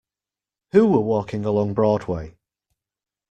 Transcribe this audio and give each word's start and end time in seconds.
Who 0.71 0.87
were 0.87 0.99
walking 0.99 1.45
along 1.45 1.75
Broadway. 1.75 2.35